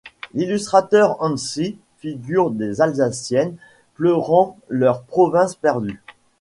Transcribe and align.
L'illustrateur 0.33 1.21
Hansi 1.21 1.77
figure 1.99 2.49
des 2.49 2.81
Alsaciennes 2.81 3.55
pleurant 3.93 4.57
leur 4.67 5.03
province 5.03 5.53
perdue. 5.55 6.01